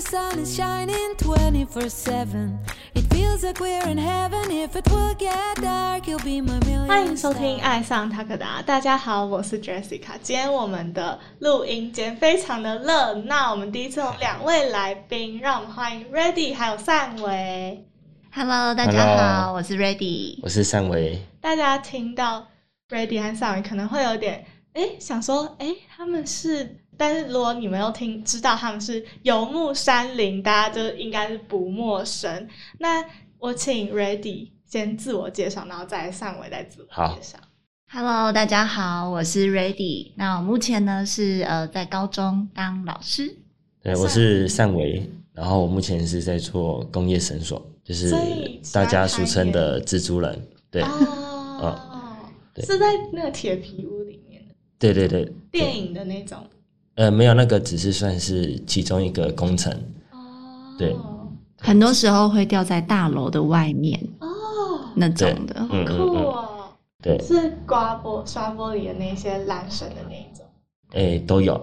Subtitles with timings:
[0.00, 2.58] the sun is shining 24 7.
[2.94, 4.50] It feels like we're in heaven.
[4.50, 6.86] If it will get dark, you'll be my million.
[6.88, 10.12] 欢迎收听《爱上塔克达》，大家好，我是 Jessica。
[10.22, 17.84] 今天我们的录音间非常的热闹，我们第一次有两位来宾，让我们欢迎 Ready 还有善维。
[18.32, 20.38] Hello，大家 Hello 好，我是 Ready。
[20.42, 22.46] 我是善维，大家听到
[22.88, 32.46] Ready 和善维可能会有点哎想说哎他们是，但是如果你们又听知道他们是游牧山林，大家就应该是不陌生。
[32.76, 33.02] 那
[33.38, 37.38] 我请 Ready 先自我介绍，然后再善维再自我介绍。
[37.90, 40.12] Hello，大家好，我是 Ready。
[40.14, 43.34] 那我目前呢是呃在高中当老师。
[43.82, 48.14] 对，我是善维，然后我目前是在做工业绳索，就是
[48.74, 50.46] 大家俗称的蜘蛛人。
[50.70, 51.80] 对，哦，
[52.52, 56.46] 对是在那个铁皮屋里面的对对对，电影的那种。
[57.00, 59.72] 呃，没有那个只是算是其中一个工程。
[60.10, 60.18] 哦，
[60.76, 60.94] 对
[61.58, 64.28] 很多时候会掉在大楼的外面哦，
[64.94, 65.58] 那种的。
[65.62, 66.48] 好酷嗯嗯，哦，
[67.02, 70.44] 对，是刮玻刷玻璃的那些缆绳的那一种，
[70.92, 71.54] 诶、都有。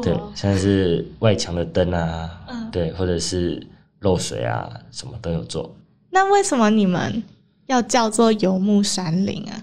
[0.00, 3.60] 对酷哦，，像是外墙的灯啊，嗯对，或者是
[3.98, 5.74] 漏水啊，什么都有做。
[6.10, 7.20] 那为什么你们
[7.66, 9.60] 要叫做游牧山林啊？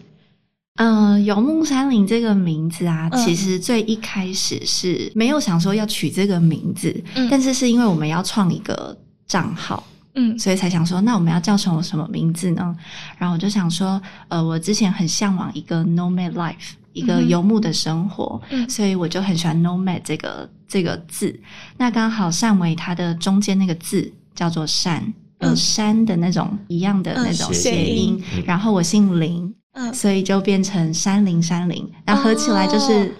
[0.77, 3.25] 嗯、游牧山林这个名字啊，嗯。
[3.25, 7.27] 其实最一开始是没有想说要取这个名字，嗯。
[7.29, 9.83] 但是是因为我们要创一个账号，
[10.15, 10.37] 嗯。
[10.39, 12.75] 所以才想说，那我们要叫成什么名字呢？
[13.17, 18.67] 然后我就想说，呃，我之前很向往一个 nomad life，一个游牧的生活，嗯。
[18.69, 21.37] 所以我就很喜欢 nomad 这个这个字。
[21.77, 25.03] 那刚好善为它的中间那个字叫做善，
[25.39, 25.49] 嗯。
[25.49, 28.07] 有山的那种一样的嗯那种谐谐音。
[28.07, 28.23] 音。
[28.37, 33.13] 嗯然后我姓林，嗯所以就变成山林山林，那合起来就是。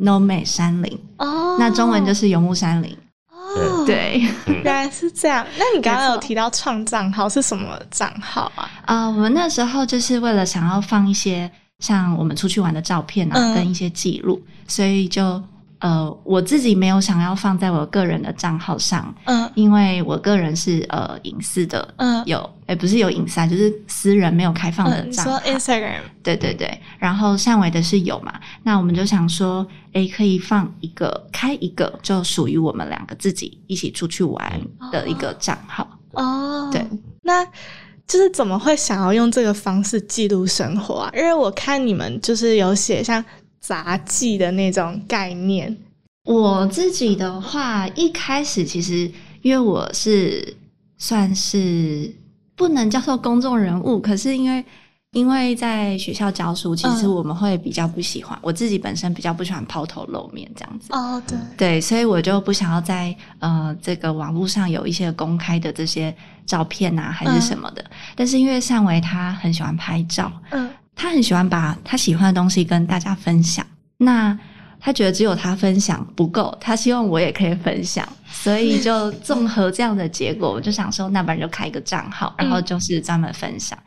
[0.00, 2.96] nomad 山林，哦那中文就是游牧山林。
[3.30, 4.22] 哦，，对，
[4.64, 5.46] 原来是这样。
[5.58, 8.70] 那你刚刚有提到创账号是什么账号啊？
[8.86, 11.50] 啊、我们那时候就是为了想要放一些
[11.80, 15.42] 像我们出去玩的照片啊，嗯跟一些记录，所以就
[15.80, 19.50] 呃，我自己没有想要放在我个人的账号上，嗯。
[19.54, 22.22] 因为我个人是呃隐私的，嗯。
[22.26, 25.38] 有诶、不是有隐私啊，就是私人没有开放的账号。
[25.40, 28.32] Instagram，对对对，然后善伟的是有嘛，
[28.62, 34.60] 那我们就想说，诶，可以放一个开一个就属于我们两个自己一起出去玩
[34.92, 35.98] 的一个账号。
[36.12, 36.86] 哦，对，
[37.22, 37.44] 那
[38.06, 41.10] 就是怎么会想要用这个方式记录生活啊？
[41.16, 43.24] 因为我看你们就是有写像
[43.60, 45.76] 杂技的那种概念，
[46.24, 49.10] 我自己的话，一开始其实
[49.42, 50.56] 因为我是
[50.98, 52.12] 算是
[52.56, 54.64] 不能叫做公众人物，可是因为
[55.12, 57.14] 因为在学校教书，其实嗯。
[57.14, 60.92] 我们会比较不喜欢，我自己本身比较不喜欢抛头露面这样子。
[60.92, 66.14] 哦，对，对，所以我就不想要在呃这个网络上有一些公开的这些
[66.46, 67.84] 照片啊，还是什么的。
[68.14, 73.66] 但是因为善维他很喜欢拍照，嗯他很喜欢把他喜欢的东西跟大家分享。
[73.96, 74.38] 那
[74.78, 83.78] 他觉得只有他分享不够，他希望我也可以分享，所以就综合这样的结果，我就想说，那不然就开一个账号，然后就是专门分享。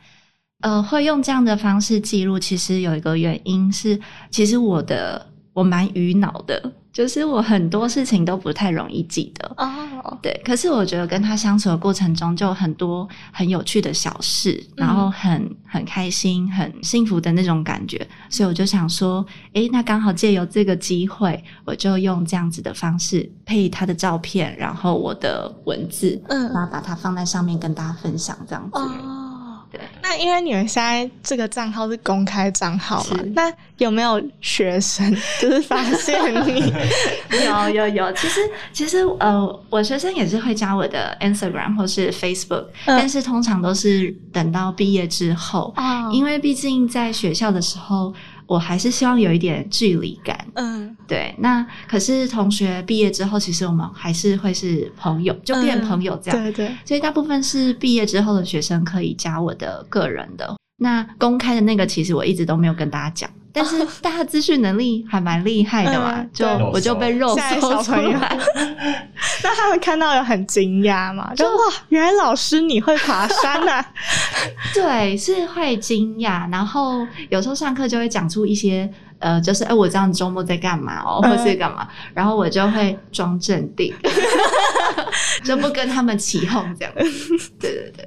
[0.62, 5.24] 呃，会用这样的方式记录，其实有一个原因是，其实我的
[5.54, 9.54] 我蛮愚脑的，就是我很多事情都不太容易记得。
[9.56, 26.52] 哦，对，可是我觉得跟他相处的过程中，就很多很有趣的小事，然后很很开心、很幸福的那种感觉，所以我就想说，诶，那刚好借由这个机会，我就用这样子的方式配他的照片，然后我的文字，嗯。
[26.52, 28.78] 然后把它放在上面跟大家分享，这样子。
[30.06, 35.10] 那因为你们现在这个账号是公开账号嘛，那有没有学生
[35.40, 36.70] 就是发现你？
[37.46, 42.98] 有有有，其实其实呃，我学生也是会加我的 Instagram 或是 Facebook，、嗯。
[42.98, 46.10] 但是通常都是等到毕业之后，哦。
[46.12, 48.12] 因为毕竟在学校的时候，
[48.46, 50.46] 我还是希望有一点距离感。
[50.54, 56.42] 嗯对，那可是同学毕业之后，其实我们还是会是朋友，就变朋友这样。
[56.42, 60.54] 对对，所以大部分是毕业之后的学生可以加我的个人的。
[60.76, 68.38] 那公开的那个，其实我一直都没有跟大家讲，但是大家资讯能力还蛮厉害的嘛，就我就被肉搜出来。
[69.42, 71.32] 那他们看到有很惊讶嘛？
[71.34, 73.84] 就哇，原来老师你会爬山啊！
[74.74, 78.90] 对，是会惊讶，然后有时候上课就会讲出一些
[79.24, 83.90] 呃，就是哎、我这样周末在干嘛哦，或是干嘛，然后我就会装镇定，
[85.42, 86.92] 就不跟他们起哄这样。
[87.58, 88.06] 对对对，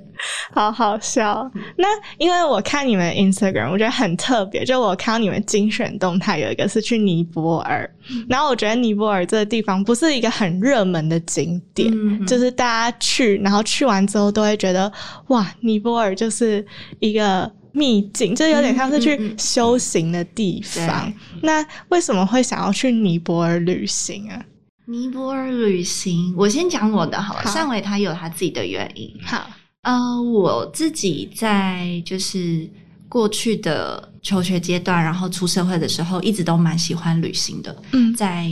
[0.53, 1.49] 好好笑。
[1.75, 1.87] 那
[2.19, 7.89] 因为我看你们 Instagram，我觉得很特别，就我看到你们精选动态有一个是去尼泊尔，
[8.29, 12.23] 然后我觉得尼泊尔这个地方不是一个很热门的景点，嗯。
[12.27, 14.91] 就是大家去，然后去完之后都会觉得
[15.29, 16.63] 哇，尼泊尔就是
[16.99, 17.51] 一个。
[17.77, 21.13] 秘境，就有点像是去修行的地方。
[21.44, 24.44] 那为什么会想要去尼泊尔旅行啊？
[24.85, 27.41] 尼泊尔旅行，我先讲我的好了。
[27.41, 29.13] 好上伟他有他自己的原因。
[29.21, 29.47] 好，
[29.83, 32.68] 呃，我自己在就是
[33.07, 37.75] 过去的求学阶段，然后出社会的时候，一直都蛮喜欢旅行的。
[37.91, 38.50] 嗯在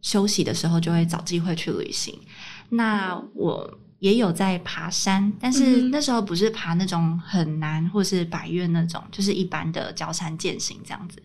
[0.00, 2.16] 休息的时候就会找机会去旅行。
[2.68, 3.68] 那我
[4.00, 11.22] 也有在爬山，但是嗯那时候不是爬那种很难或是百越那种，就是一般的交山践行这样子。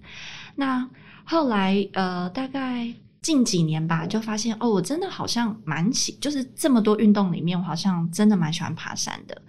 [0.56, 0.88] 那
[1.24, 2.92] 后来呃，大概
[3.22, 9.42] 近几年吧，就发现哦，我真的好像蛮喜，就是这么多运动里面，我好像真的蛮喜欢爬山的。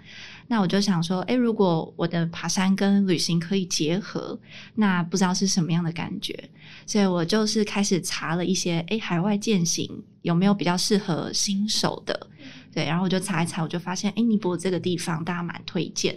[0.46, 4.38] 那我就想说，诶，如果我的爬山跟旅行可以结合，
[4.74, 6.38] 那不知道是什么样的感觉。
[6.84, 9.90] 所以我就是开始查了一些，诶，海外践行
[10.20, 12.28] 有没有比较适合新手的？
[12.72, 16.16] 对，然后我就查一查，我就发现，诶，尼泊尔这个地方大家蛮推荐，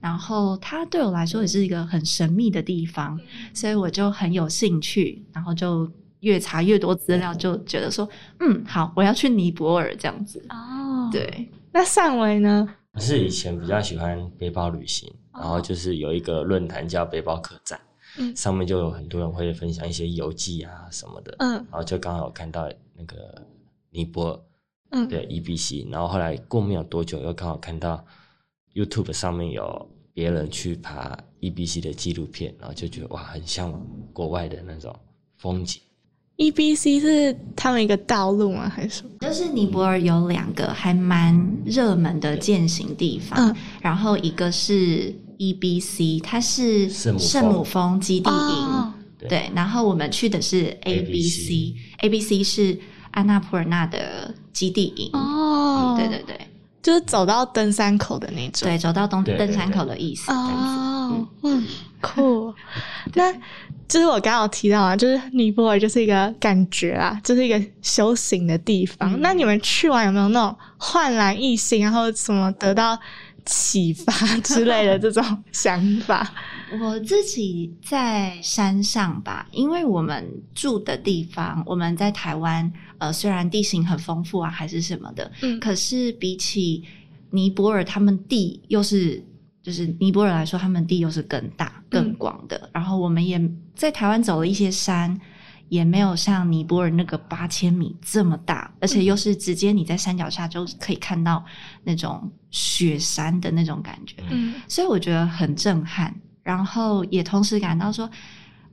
[0.00, 3.20] 然后它对我来说也是一个很神秘的地方，
[3.52, 5.90] 所以我就很有兴趣，然后就
[6.20, 8.08] 越查越多资料，就觉得说，
[8.40, 10.44] 嗯，好，我要去尼泊尔这样子。
[10.48, 12.68] 哦，对，那上维呢？
[12.92, 17.78] 我是以前比较喜欢背包旅行，然后就是有一个论坛叫背包客栈，
[18.18, 21.52] 嗯上面就有很多人会分享一些游记啊什么的，嗯。
[21.52, 23.40] 然后就刚好看到那个
[23.90, 24.40] 尼泊尔，
[24.90, 28.04] 嗯，对 EBC，然后后来过没有多久，又刚好看到
[28.74, 33.72] YouTube 上面有别人去爬 EBC 的纪录片，然后就觉得哇，很像
[34.12, 34.94] 国外的那种
[35.36, 35.80] 风景。
[36.38, 38.68] EBC E 是他们一个道路吗？
[38.68, 39.10] 还是什么？
[39.20, 41.36] 就是尼泊尔有两个还蛮
[41.66, 52.78] 热门的践行地方，嗯然后一个是 EBC，它是圣母峰圣母峰基地营，哦对对，然后我们去的是 ABC，ABC 是
[53.18, 56.38] 安娜普尔纳的基地营，哦，对对对
[56.80, 58.68] 就是走到登山口的那种。
[58.68, 60.30] 对，走到登山口的意思。
[60.30, 61.66] 哦，嗯，
[62.00, 62.54] 酷。
[63.14, 63.32] 那
[63.88, 69.12] 就是我刚刚有提到啊，就是尼泊尔就是一个感觉啊，就是一个修行的地方。
[69.12, 72.96] 嗯那你们去完有没有那种焕然一新，然后什么得到
[73.44, 74.12] 启发
[74.44, 76.32] 之类的这种想法？
[76.80, 86.84] 我自己在山上吧，因为我们住的地方，我们在台湾，呃，虽然地形很丰富啊，还是什么的，嗯可是比起
[87.30, 89.22] 尼泊尔，他们地又是，
[89.62, 92.68] 就是尼泊尔来说，他们地又是更大、更广的。
[92.72, 93.40] 然后我们也
[93.74, 95.18] 在台湾走了一些山，
[95.68, 101.44] 也没有像尼泊尔那个八千米这么大，而且又是直接你在山脚下就可以看到
[101.84, 104.16] 那种雪山的那种感觉。
[104.30, 106.14] 嗯所以我觉得很震撼，
[106.48, 108.08] 然后也同时感到说，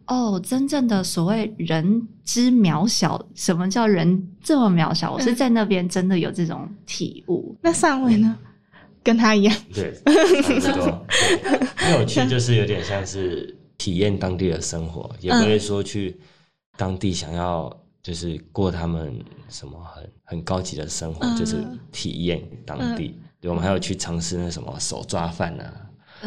[0.07, 5.11] 哦，真正的所谓人之渺小，什么叫人这么渺小？
[5.11, 7.53] 我是在那边真的有这种体悟。
[7.61, 8.37] 那上位呢？
[9.03, 9.93] 跟他一样，对，
[10.61, 11.05] 差不多。
[11.09, 16.17] 对 因为我去就是有点像是体验当地的生活，也不会说去
[16.77, 17.69] 当地想要
[18.01, 19.13] 就是过他们
[19.49, 21.57] 什么很很高级的生活，嗯就是
[21.91, 23.19] 体验当地。
[23.41, 25.81] 对，我们还有去尝试那什么手抓饭啊，哦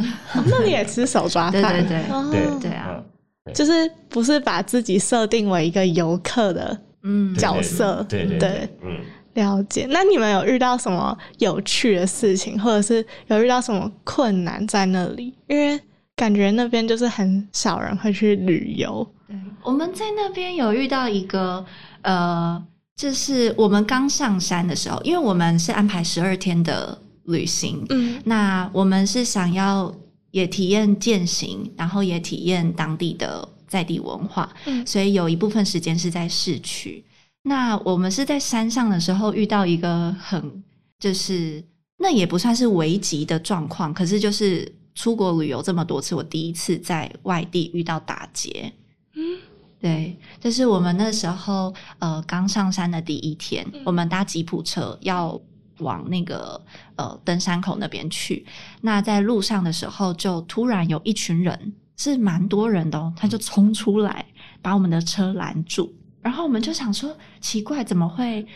[0.47, 1.73] 那你也吃手抓对饭？
[1.87, 3.03] 对对哦对对啊，
[3.45, 9.01] 嗯就是不是把自己设定为一个游客的嗯，角色对对对对，嗯。
[9.35, 9.87] 了解。
[9.91, 15.33] 那你们有遇到什么有趣的事情，或者是有遇到什么困难在那里？
[15.47, 15.81] 因为
[16.17, 19.07] 感觉那边就是很少人会去旅游。
[19.29, 21.65] 对，我们在那边有遇到一个
[22.03, 22.61] 呃，
[22.97, 26.99] 就是我们刚上山的时候，因为我们是安排十二天的
[27.29, 28.21] 旅行，嗯。
[28.25, 29.95] 那我们是想要
[30.33, 34.87] 也体验践行，然后也体验当地的在地文化，嗯。
[34.87, 37.05] 所以有一部分时间是在市区。
[37.43, 40.63] 那我们是在山上的时候遇到一个很，
[40.99, 41.65] 就是
[41.99, 48.73] 那也不算是危急的状况，可是就是出国旅游这么多次，我第一次在外地遇到打劫。
[49.15, 49.39] 嗯。
[49.81, 53.81] 对，这是我们那时候呃刚上山的第一天，嗯。
[53.87, 55.41] 我们搭吉普车要
[55.79, 56.61] 往那个
[56.97, 58.45] 呃登山口那边去。
[58.81, 64.25] 那在路上的时候，就突然有一群人，是蛮多人的哦，他就冲出来
[64.63, 65.93] 把我们的车拦住，
[66.23, 68.47] 然后我们就想说奇怪，怎么会？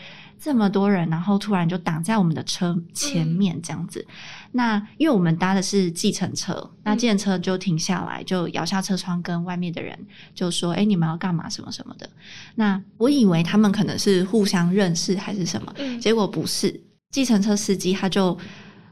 [0.44, 4.04] 这么多人，然后突然就挡在我们的车前面这样子。
[4.50, 9.96] 那因为我们搭的是计程车，那计程车就停下来，就摇下车窗跟外面的人
[10.34, 11.48] 就说：“哎，你们要干嘛？
[11.48, 12.10] 什么什么的。”
[12.56, 16.82] 那我以为他们可能是互相认识还是什么，嗯结果不是。
[17.12, 18.36] 计程车司机他就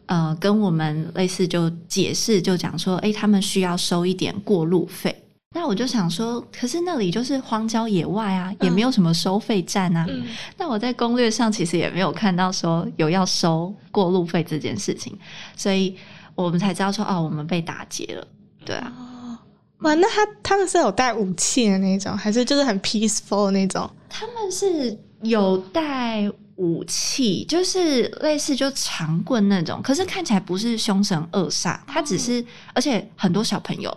[0.06, 10.06] 呃跟我们类似就解释，就讲说：“哎，他们需要收一点过路费。”那我就想说，可是那里就是荒郊野外啊，也没有什么收费站啊。
[10.08, 10.24] 嗯
[10.56, 15.18] 那我在攻略上其实也没有看到说有要收过路费这件事情，
[15.56, 15.96] 所以
[16.36, 18.24] 我们才知道说哦，我们被打劫了。
[18.64, 19.38] 对啊，哦，
[19.80, 23.90] 哇，那他他们是有带武器的那种，还是就是很 peaceful 的那种？
[24.08, 33.96] 他们是有带武器，就是类似就长棍那种，可是看起来不是凶神恶煞，他只是，而且很多小朋友。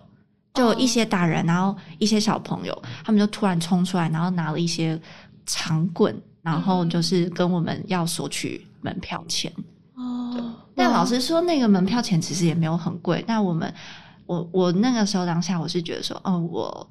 [0.55, 5.01] 就一些大人，然后一些小朋友，他们就突然冲出来，然后拿了一些
[5.47, 9.51] 长棍，然后就是跟我们要索取门票钱。
[9.95, 13.23] 哦，但老实说，那个门票钱其实也没有很贵。
[13.25, 13.73] 但我们，
[14.27, 16.87] 我我那个时候当下，我是觉得说，哦，我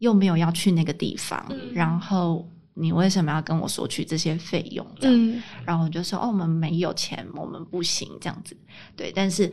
[0.00, 4.86] 又没有要去那个地方，嗯然后你为什么要跟我索取这些费用？
[5.00, 8.56] 这样，嗯然后我就说，哦，我们没有钱，我们不行这样子。
[8.96, 9.52] 对，但是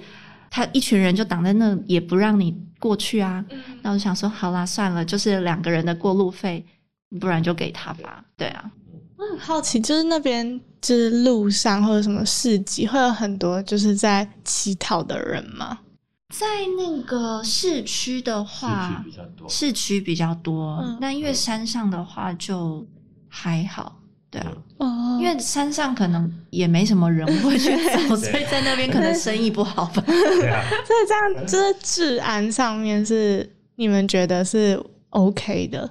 [0.49, 3.43] 他一群人就挡在那，也不让你过去啊。
[3.49, 6.65] 嗯那我就想说，好啦，算了，就是两个人的过路费，
[7.19, 8.25] 不然就给他吧。
[8.35, 8.71] 对啊，
[9.17, 15.79] 我很好奇，就是那边就是路上或者什么市集，会有很多就是在乞讨的人吗？
[16.33, 16.45] 在
[16.77, 22.87] 那个市区的话，市区比较多市区比较多，嗯那因为山上的话就
[23.33, 23.97] 还好，
[24.29, 25.17] 对啊，哦。
[25.21, 27.69] 因为山上可能也没什么人会去
[28.09, 30.03] 走， 所以在那边可能生意不好吧。
[30.05, 35.89] 对啊，所以这样就是治安上面是你们觉得是 OK 的？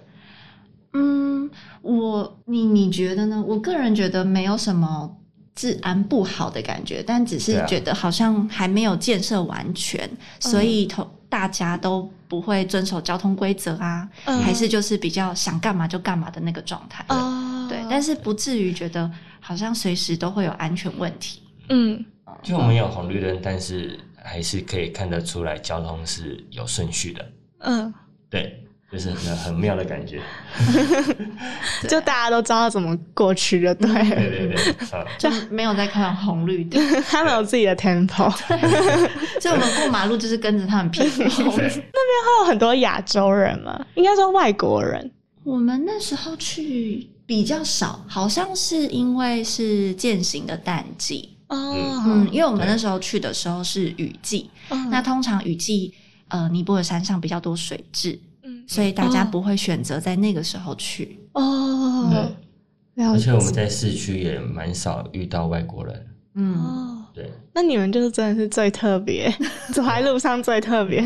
[0.93, 1.49] 嗯，
[1.83, 3.43] 我你你觉得呢？
[3.47, 5.17] 我个人觉得没有什么
[5.55, 14.43] 治安不好的感觉，但只是觉得好像还没有建设完全，所以同大家都不会遵守交通规则啊，嗯。
[14.43, 17.03] 还是就是比较想干嘛就干嘛的那个状态。
[17.09, 19.11] 哦，对，但是不至于觉得
[19.41, 21.43] 好像随时都会有安全问题。
[21.71, 22.05] 嗯。
[22.43, 27.93] 就我们有红绿灯，但是还是可以看得出来交通是有顺序的，嗯，
[28.31, 30.21] 对，就是很很妙的感觉。
[31.89, 38.31] 就大家都知道怎么过去就对了，对对对，啊， 就没有在看红绿灯， 他们有自己的 tempo。
[39.41, 41.71] 所以我们过马路就是跟着他们屁股那边。
[41.71, 43.85] 会有很多亚洲人吗？
[43.95, 45.11] 应该说外国人。
[45.45, 51.73] 我们那时候去比较少，好像是因为是践行的淡季，哦
[52.07, 55.95] 嗯，因为我们那时候去的时候是雨季，嗯那通常雨季，
[56.29, 58.21] 呃，尼泊尔山上比较多水质，嗯
[58.71, 59.29] 所以大家哦。
[59.33, 61.19] 不会选择在那个时候去。
[61.33, 62.09] 哦，
[62.95, 69.29] 对，而且我们在市区也蛮少遇到外国人，嗯，哦，对，那你们就是真的是最特别，
[69.75, 71.01] 走在路上最特别。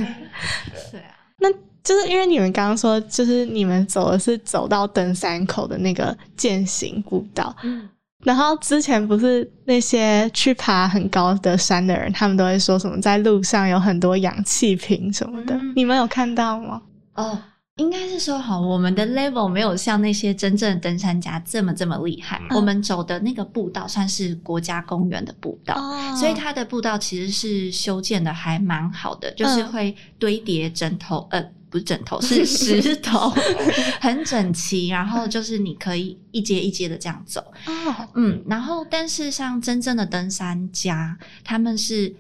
[0.93, 1.51] 对啊，那
[1.83, 7.89] 就是因为你们刚刚说，就是你们走的是走到登山口的那个践行步道，嗯，
[8.25, 15.73] 然后之前不是那些去爬很高的山的人，他们都会说什么在路上有很多氧气瓶什么的，嗯。
[15.75, 16.83] 你们有看到吗？
[17.15, 17.39] 哦。
[17.79, 22.41] 应该是说好，我们的 level 没有像那些真正的登山家这么这么厉害。
[22.49, 33.31] 嗯我们走的那个步道算是国家公园的步道，哦所以它的步道其实是修建的还蛮好的，就是嗯会堆叠枕头，呃，不是枕头，是石头，
[34.01, 34.87] 很整齐。
[34.87, 42.15] 然后就是你可以一阶一阶的这样走，哦，嗯，然后但是像真正的登山家，他们是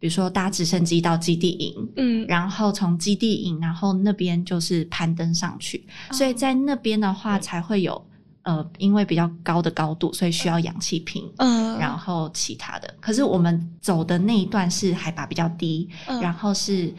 [0.00, 8.02] 比如说搭直升机到基地营，嗯，然后从基地营，然后那边就是攀登上去，所以在那边的话才会有
[8.42, 11.30] 呃，因为比较高的高度，所以需要氧气瓶。
[11.36, 16.18] 嗯，然后其他的，可是我们走的那一段是海拔比较低，嗯。
[16.22, 16.90] 然后是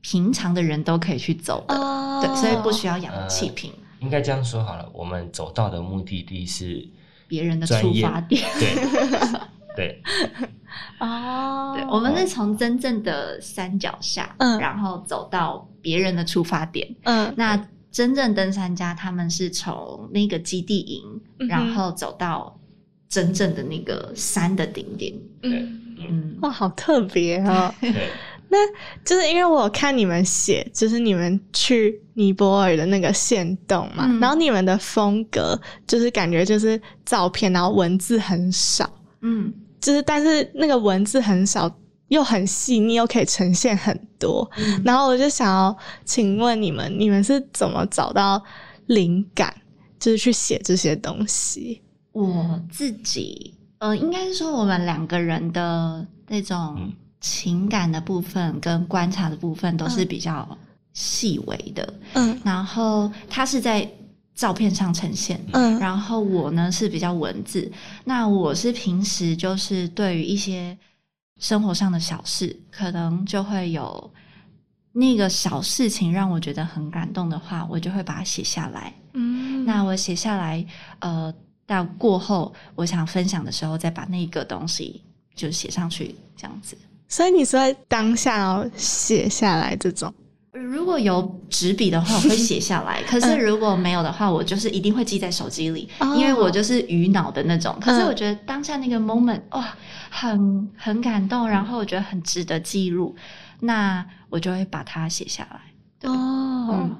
[0.00, 3.72] 平常的人都可以去走的，哦，对，所以不需要氧气瓶。
[3.98, 6.88] 应该这样说好了，我们走到的目的地是
[7.26, 9.38] 别人的出发点，对。
[9.76, 10.02] 对，
[10.98, 14.58] 哦，对，我们是从真正的山脚下，嗯。
[14.58, 16.88] 然后走到别人的出发点。
[17.04, 17.32] 嗯。
[17.36, 21.02] 那真正登山家他们是从那个基地营，
[21.40, 22.58] 嗯然后走到
[23.08, 25.14] 真正的那个山的顶点。
[25.42, 27.74] 嗯，嗯，哇，好特别哦。
[28.50, 28.56] 那，
[29.04, 34.18] 就是因为我有看你们写，就是你们去尼泊尔的那个线动嘛，嗯。
[34.20, 38.90] 然后你们的风格就是感觉就是照片，然后文字很少，
[39.20, 41.70] 嗯，就是但是那个文字很少
[42.08, 44.50] 又很细腻，又可以呈现很多。
[44.56, 48.42] 嗯然后我就想要请问你们，你们是怎么找到
[48.86, 49.54] 灵感，
[49.98, 51.82] 就是去写这些东西？
[52.12, 60.58] 我自己，呃，应该是说我们两个人的那种嗯情感的部分跟观察的部分都是嗯比较
[60.94, 63.88] 细微的，嗯然后他是在
[64.38, 67.68] 照片上呈现，嗯然后我呢是比较文字。
[68.04, 70.78] 那我是平时就是对于一些
[71.40, 74.08] 生活上的小事，可能就会有
[74.92, 78.94] 那个小事情让我觉得很感动的话，我就会把它写下来。
[79.14, 80.64] 嗯那我写下来，
[81.00, 81.34] 呃，
[81.66, 85.02] 到过后我想分享的时候，再把那个东西
[85.34, 86.78] 就写上去，这样子。
[87.08, 90.14] 所以你是会当下然后写下来这种，
[90.62, 93.02] 如果有纸笔的话，我会写下来。
[93.04, 97.76] 可是如果没有的话，我就是一定会记在手机里，哦因为我就是鱼脑的那种。
[97.80, 99.74] 可是嗯我觉得当下那个 moment，哇，
[100.10, 103.14] 很很感动，然后我觉得很值得记录，
[103.60, 105.60] 那我就会把它写下来。
[106.00, 106.96] 对哦嗯，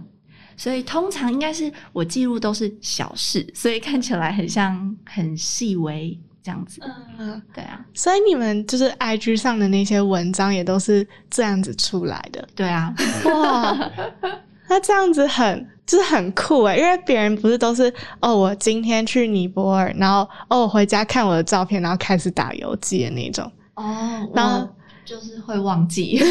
[0.56, 6.80] 所以通常应该是我记录都是小事，所以看起来很像很细微这样子。
[7.18, 13.90] 嗯，对啊，所以你们就是 IG 上的那些文章也都是这样子出来的，对啊，哇，
[14.68, 24.68] 那这样子很就是很酷诶，因为别人不是都是哦，我今天去尼泊尔，然后哦，我回家看我的照片，然后开始打游记的那种，哦，然后
[25.04, 26.20] 就是会忘记。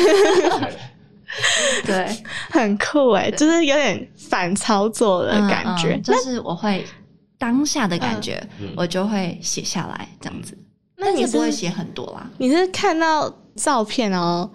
[1.86, 2.08] 对，
[2.50, 5.96] 很酷诶，就是有点反操作的感觉。
[5.96, 6.86] 嗯嗯就是我会
[7.38, 10.58] 当下的感觉，嗯我就会写下来这样子，
[10.98, 12.30] 那你不会写很多啦。
[12.38, 14.50] 你是看到照片然后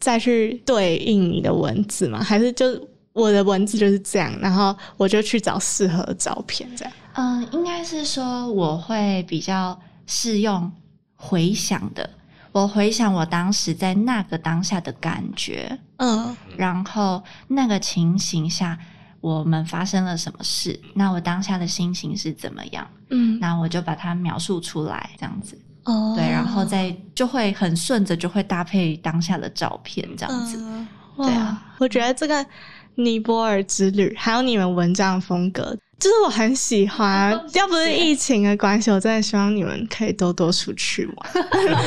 [0.00, 2.22] 再去对应你的文字吗？
[2.22, 2.66] 还是就
[3.12, 6.92] 我的文字就是这样，然后我就去找适合的照片这样？
[7.14, 10.70] 嗯，应该是说我会比较适用
[11.14, 12.10] 回想的，
[12.50, 18.76] 我回想我当时在那个当下的感觉，嗯然后那个情形下
[19.24, 25.58] 我们发生了什么事，那我当下的心情是怎么样，嗯，那我就把它描述出来，这样子。
[25.84, 30.58] 哦对，然后再就会很顺着，就会搭配当下的照片这样子。
[30.60, 32.44] 嗯对啊，我觉得这个
[32.96, 37.30] 尼泊尔之旅，还有你们文章的风格，就是我很喜欢。
[37.54, 41.16] 要不是疫情的关系，我真的希望你们可以多多出去玩，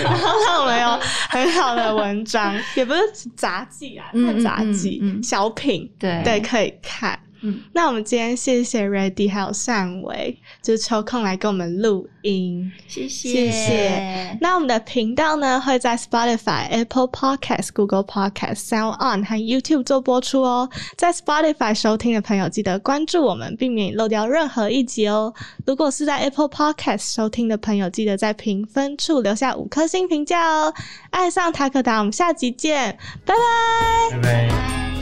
[0.04, 3.02] 然后让我们有很好的文章，也不是
[3.36, 7.20] 杂技啊，嗯算杂技、嗯嗯嗯小品，对对，可以看。
[7.42, 12.72] 嗯，那我们今天谢谢 Ready 还有善维，就是抽空来跟我们录音。
[12.88, 14.38] 谢谢谢。
[14.42, 20.70] 那我们的频道呢会在 Spotify、Apple Podcast、Google Podcast、Sound On 和 YouTube 做播出哦。
[20.96, 25.34] 在 Spotify 收听的朋友，记得关注我们，避免漏掉任何一集哦。
[25.66, 30.74] 如果是在 Apple Podcast 收听的朋友，记得在评分处留下五颗星评价哦。
[31.12, 34.18] 爱上塔克达，我们下集见，拜拜。
[34.18, 34.97] 拜拜。